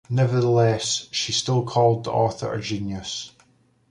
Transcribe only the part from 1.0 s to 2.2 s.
she still called the